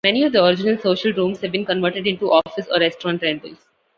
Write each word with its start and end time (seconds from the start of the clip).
Many 0.03 0.23
of 0.23 0.33
the 0.33 0.43
original 0.43 0.79
social 0.79 1.13
rooms 1.13 1.41
have 1.41 1.51
been 1.51 1.63
converted 1.63 2.07
into 2.07 2.31
office 2.31 2.67
or 2.73 2.79
restaurant 2.79 3.21
rentals. 3.21 3.67